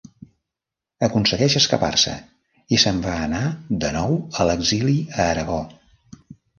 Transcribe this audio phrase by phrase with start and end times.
[1.07, 2.15] Aconsegueix escapar-se
[2.77, 3.45] i se'n va anar
[3.87, 5.65] de nou a exili a Aragó.